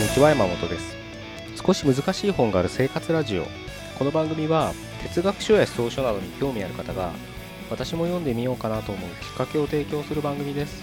[0.00, 0.96] にちは山本です。
[1.62, 3.44] 少し難しい本がある生活ラジオ。
[3.98, 7.12] この番組は哲学書や思想書などに興味ある方が
[7.68, 10.82] 私も読んでみようかなと思うきっかけを提供する番組です。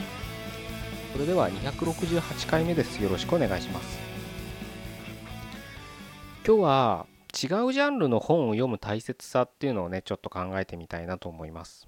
[1.13, 3.01] それでは268回目です。
[3.01, 3.97] よろしくお願いします。
[6.45, 11.87] 今日は違うジャンルの本を読む大切さっていうのをねちょっと考えてみたいなと思います。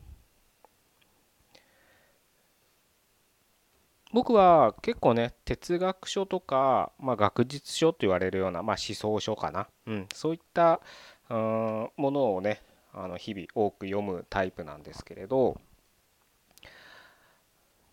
[4.11, 10.81] 僕は結構ね哲学書とか、まあ、学術書と言われるような、まあ、思想書かな、うん、そういった
[11.29, 15.59] うんものをねあの日々多く読むタイプなんですけれど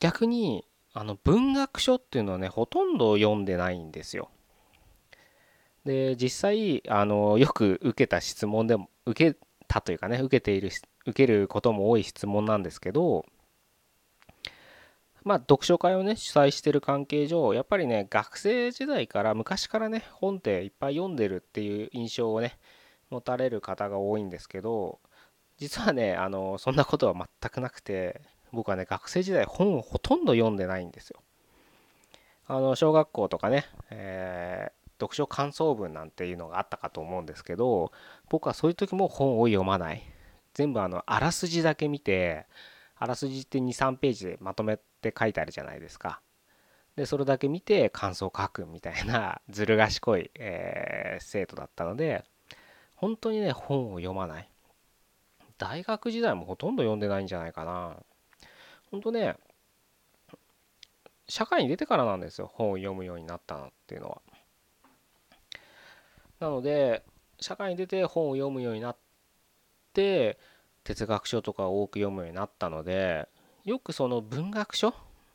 [0.00, 4.30] 逆にあの文学書っていうのはねほとんど読んでないんですよ。
[5.84, 10.70] で実際あのよく受けた質問でも受けたというかね受けている
[11.06, 13.24] 受けることも多い質問なんですけど
[15.26, 22.56] まあ、読書会をね、主催してる関係上、やっぱりね、学生時代から昔からね、本っていっぱい読んでるっていう印象をね、
[23.10, 25.00] 持たれる方が多いんですけど、
[25.58, 28.20] 実はね、あの、そんなことは全くなくて、
[28.52, 31.20] 僕はね、学生時代本をほとんど読んでないんですよ。
[32.46, 37.90] あの、小学校とかね、えー、読書感想文なんていうのがあったかと思うんですけど、
[38.28, 40.04] 僕はそういう時も本を読まない。
[40.54, 42.46] 全部あの、あらすじだけ見て、
[42.98, 44.78] あらすじって23ページでまとめ
[45.12, 46.20] て書いてあるじゃないですか。
[46.96, 52.24] でそれだけ見て感想を書くみたいな ずる賢い、えー、生徒だったので
[52.94, 54.48] 本当にね本を読まない。
[55.58, 57.96] 大学時代もほとんど読んでないんじゃないかな。
[58.90, 59.36] 本当ね
[61.28, 64.22] 社会に出てからなんですよ本を読むようになったのっていうのは。
[66.38, 67.04] なので
[67.40, 68.96] 社会に出て本を読むようになっ
[69.92, 70.38] て
[70.84, 73.28] 哲学書とかを多く読むようになったので
[73.66, 74.94] よくその文学書っ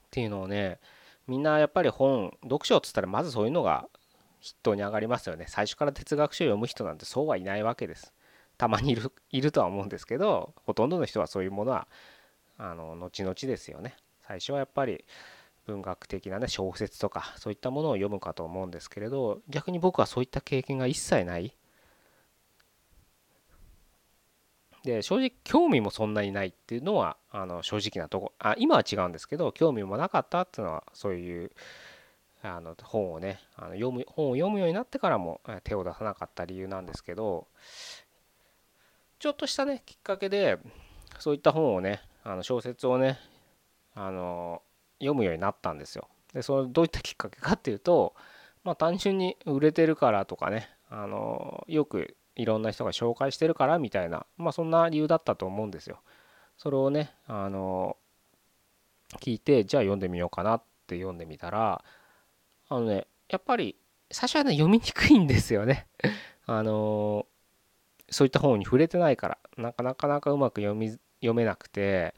[0.10, 0.80] ていうのをね
[1.28, 3.88] みんなやっぱり本読書っつったらまずそういうのが
[4.42, 5.46] 筆頭に上がりますよね。
[5.48, 8.14] 最初から哲学書を読む人なんてそうはいないわけです。
[8.58, 11.88] たまにいるいるとは思うんですけどほとんどの人はそういうものは
[12.58, 13.96] あの後々ですよね。
[14.26, 15.04] 最初はやっぱり
[15.66, 21.54] 文学的なね小説とかそういったものを読むかと思うんですけれど逆に僕はそういった経験が一切ない
[24.84, 31.52] で正直興味もそんなにないっていうのはあの正直なとこあ今は違うんですけど興味もなかったっていうのはそういう
[32.44, 37.48] あの本をねあの読む本を読むようになってからも手を出さなかった理由なんですけど
[39.20, 40.58] ちょっとしたねきっかけで
[41.20, 43.20] そういった本をねあの小説をね
[43.94, 44.64] あの
[45.00, 46.08] 読むようになったんですよ。
[46.34, 48.16] でそのどういったきっかけかっていうと
[48.64, 56.02] まあ単純に売れてるからとかねあのよくいろんな人が紹介してるからみたいなまあそんな理由だったと思うんですよ。
[56.58, 57.98] それをねあの
[59.20, 61.84] 聞いてじゃあ読んでみようかなって読んでみたら
[62.70, 63.76] あのねやっぱり
[64.12, 65.88] 最初はね読みにくいんですよね。
[66.46, 67.26] あの
[68.10, 70.90] そういった本に触れてないからなかなかなかうまく読み
[71.22, 72.14] 読めなくて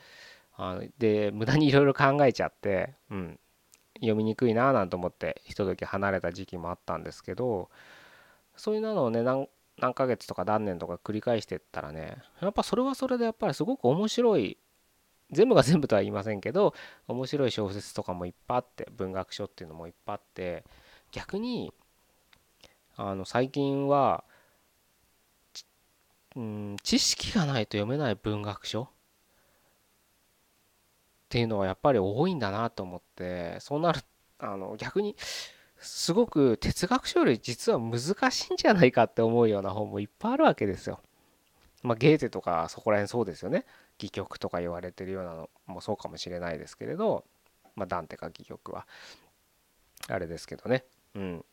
[0.55, 3.39] あので無駄にいろいろ考えちゃって、うん、
[3.95, 7.69] 読みにくいななんて思ってひととき離れた時期もあったんですけど
[8.55, 9.23] そういうのをね
[9.79, 14.57] 何ヶ月とか何年とか繰り返してったらねやっぱそれはそれでやっぱりすごく面白い
[15.31, 16.73] 全部が全部とは言いませんけど
[17.07, 20.63] 面白い小説とかもいっぱいあって文学書っていうのもいっぱいあって
[21.11, 21.73] 逆に
[22.95, 24.23] あの最近は
[26.35, 28.87] うん知識がないと読めない文学書っ
[31.29, 34.01] ていうのはやっぱり多いんだなと思ってそうなる
[34.37, 35.15] あの逆に
[35.83, 40.99] すごく哲学書より実は難しいんじゃないかって思うような本もいっぱいあるわけですよ。
[41.83, 43.65] まあ、ゲーテとかそこら辺そうですよね。
[43.99, 47.25] 戯曲とか言われてるようなのもそうかもしれないですけれど、
[47.75, 48.87] まあ、ダンテか戯曲は。
[50.07, 50.85] あれですけどね。
[51.15, 51.45] うん。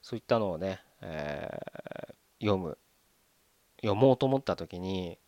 [0.00, 2.78] そういったのをね、えー、読む。
[3.80, 5.18] 読もうと思った時に、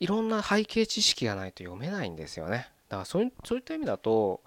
[0.00, 2.68] いろんな背景知識がないと読めないんですよね。
[2.88, 4.42] だからそうそういった意味だと、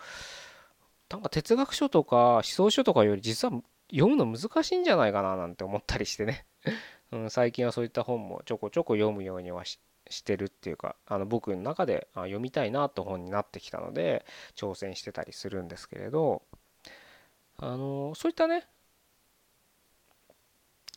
[1.11, 3.61] なんか哲学書とか思想書とかより実は
[3.91, 6.45] 読むの難しいんじゃないかななんて思ったりしてね
[7.11, 9.77] うん、最近はそういった本もちょこちょこ読むようにはし
[10.23, 14.25] てるっていうかあの僕の中で読みたいなと本になってきたので
[14.55, 16.43] 挑戦してたりするんですけれど
[17.57, 18.65] あのそういったね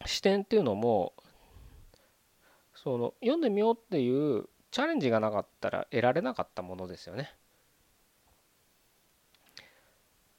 [0.06, 1.14] 視点っていうのも
[2.76, 7.34] その読んでみようっていうチャレンジがなかったら得られなかったものですよね。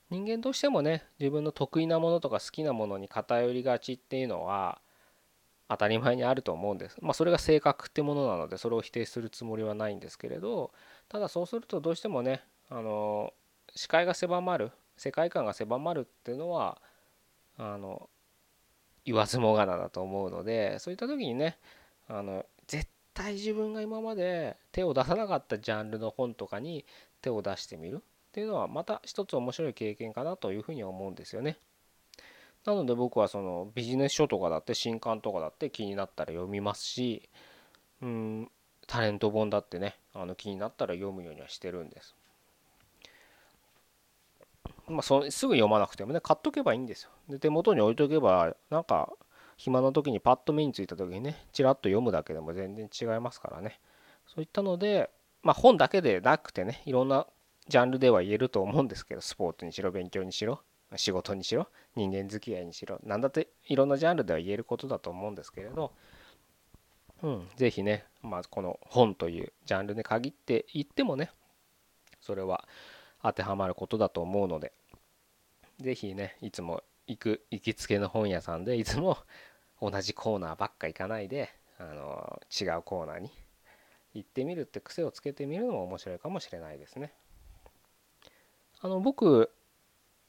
[0.09, 4.81] 人間としてもね自分の得意なものとか好きなものに偏りがちっていうのは
[5.67, 6.97] 当たり前にあると思うんです。
[7.01, 10.71] まあそれが性格ってものなのでそれを否定するつもりはないんですけれど
[11.09, 13.33] ただそうするとどうしてもねあの
[13.75, 16.81] 視界が狭まる世界観が狭まるっていうのは
[17.57, 18.09] あの
[19.05, 21.57] 言わずもがなだと思うのでそういった時にね
[22.07, 26.85] あの絶対自分が今まで手を出さなかったジャンルの本とかに
[27.21, 28.03] 手を出してみる
[28.35, 31.57] っていうのはまた一つ面白い経験かなというふうに思うんですよね。
[32.65, 37.29] なので僕はそのビジネス書とかだって新刊とかだって気になったら読みますし
[38.01, 38.51] うん
[38.87, 42.13] タレント本だってねあの気になったら読むようにはしてるんです。
[44.89, 47.11] まあ、そすぐ読まなくてもね買っとけばいいんですよ。
[47.29, 49.13] で手元に置いとけばなんか
[49.55, 53.79] 暇な時にパッと目についた時にねちらっと読むだけでも全然違いますからね
[54.27, 55.09] そういったので
[55.41, 57.27] まあ本だけでなくてねいろんな
[57.67, 60.61] ジャンルでは言えると思うんですけどスポーツにしろ勉強にしろ
[60.95, 65.91] 仕事にしろ人間付き合いにしろ何だっていろんなジャンルでは言えることだと思うんですけれど
[67.23, 71.31] うん、ぜひね、まあ、この本というジャンルに限って言ってもね
[72.21, 72.67] それは
[73.23, 74.73] 当てはまることだと思うので
[75.79, 79.17] ぜひねいつも行く行きつけの本屋さんでいつも
[79.81, 83.31] 同じコーナーばっか行かないであの違うコーナーに
[84.13, 87.11] 行ってみるって癖をつけてみるのも面白いかもしれないですね。
[88.81, 89.51] あの僕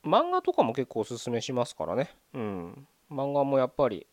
[0.05, 2.11] 漫画とかも結構おすすめしますからね。
[2.33, 2.89] うん。
[3.11, 4.07] 漫画もやっぱり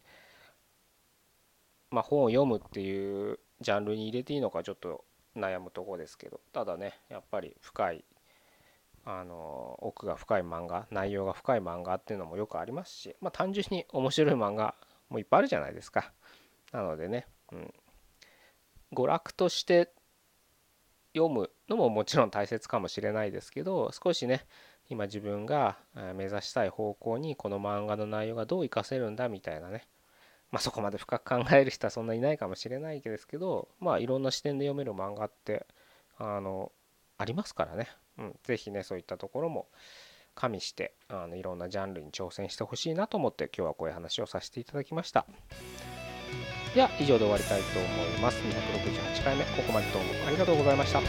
[1.92, 8.06] まあ本を読むっていうジャンルに入れていいのかちょっと悩むとこですけどただねやっぱり深い
[9.06, 14.76] あの奥が深い漫画内容が深い漫画っていうのもよくありますし、まあ、単純に面白い漫画
[15.10, 16.14] もいっぱいあるじゃないですか
[16.72, 17.74] なのでね、うん、
[18.94, 19.92] 娯楽として
[21.16, 24.46] 読むのももちろん大切かもしれないですけど少しね
[24.90, 25.78] 今自分が
[26.16, 29.88] 目指したい方向にこの漫画の内容がどう活かせるんだみたいなね。
[30.52, 35.66] まあそこまで深く考える人はそんないないかもしれないですけどまあいろんな視点で読める漫画って
[36.18, 36.72] あの
[37.18, 37.88] ありますからね。
[38.20, 39.68] うん、ぜひねそういったところも
[40.36, 45.26] 加味してあのいろんなジャンルに挑戦してほしいなと思って今日はこういう話をさせていただきました。
[46.74, 48.42] では以上で終わりたいと思います。
[48.42, 51.02] 268回目ここまでどうもありがとうございました。